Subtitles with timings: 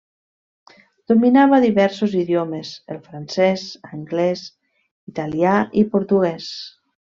[1.11, 3.69] Dominava diversos idiomes, el francés,
[4.01, 4.45] anglés,
[5.15, 6.53] italià i portugués.